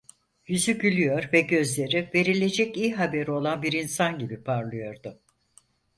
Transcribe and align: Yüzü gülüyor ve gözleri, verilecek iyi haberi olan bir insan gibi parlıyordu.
Yüzü 0.47 0.79
gülüyor 0.79 1.29
ve 1.33 1.41
gözleri, 1.41 2.09
verilecek 2.15 2.77
iyi 2.77 2.95
haberi 2.95 3.31
olan 3.31 3.63
bir 3.63 3.73
insan 3.73 4.19
gibi 4.19 4.43
parlıyordu. 4.43 5.19